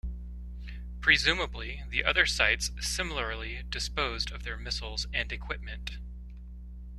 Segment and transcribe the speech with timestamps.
[0.99, 5.99] Presumably, the other sites similarly disposed of their missiles and equipment.